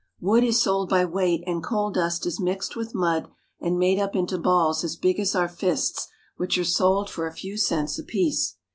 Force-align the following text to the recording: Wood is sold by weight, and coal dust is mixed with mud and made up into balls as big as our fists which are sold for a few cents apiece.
Wood 0.19 0.43
is 0.43 0.59
sold 0.59 0.89
by 0.89 1.05
weight, 1.05 1.43
and 1.45 1.63
coal 1.63 1.91
dust 1.91 2.25
is 2.25 2.39
mixed 2.39 2.75
with 2.75 2.95
mud 2.95 3.27
and 3.59 3.77
made 3.77 3.99
up 3.99 4.15
into 4.15 4.39
balls 4.39 4.83
as 4.83 4.95
big 4.95 5.19
as 5.19 5.35
our 5.35 5.47
fists 5.47 6.07
which 6.37 6.57
are 6.57 6.63
sold 6.63 7.07
for 7.07 7.27
a 7.27 7.31
few 7.35 7.55
cents 7.55 7.99
apiece. 7.99 8.55